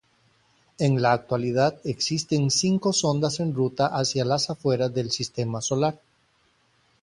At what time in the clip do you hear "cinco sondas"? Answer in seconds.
2.49-3.39